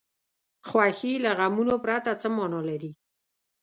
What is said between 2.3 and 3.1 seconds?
معنا لري.